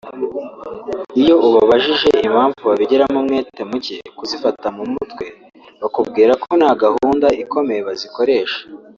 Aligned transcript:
Iyo 1.21 1.35
ubabajije 1.47 2.09
impamvu 2.27 2.59
babigiramo 2.69 3.17
umwete 3.21 3.61
muke 3.69 3.95
kuzifata 4.17 4.67
mu 4.77 4.83
mutwe 4.93 5.25
bakubwira 5.81 6.31
ko 6.43 6.51
nta 6.59 6.71
gahunda 6.83 7.27
ikomeye 7.43 7.81
bazikoresha 7.87 8.59